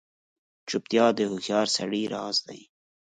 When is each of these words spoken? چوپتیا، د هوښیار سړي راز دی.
چوپتیا، 0.69 1.05
د 1.17 1.19
هوښیار 1.29 1.67
سړي 1.77 2.01
راز 2.13 2.37
دی. 2.47 2.61